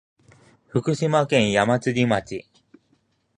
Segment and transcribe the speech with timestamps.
[0.65, 2.45] 福島県矢祭町